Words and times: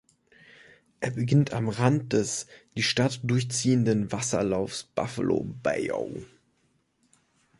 Er 0.99 1.11
beginnt 1.11 1.53
am 1.53 1.69
Rand 1.69 2.13
des 2.13 2.47
die 2.75 2.81
Stadt 2.81 3.19
durchziehenden 3.21 4.11
Wasserlaufs 4.11 4.85
Buffalo 4.95 5.43
Bayou. 5.61 6.11